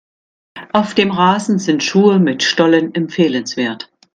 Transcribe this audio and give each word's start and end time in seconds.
Auf 0.73 0.95
dem 0.95 1.11
Rasen 1.11 1.59
sind 1.59 1.83
Schuhe 1.83 2.17
mit 2.17 2.41
Stollen 2.41 2.95
empfehlenswert. 2.95 3.91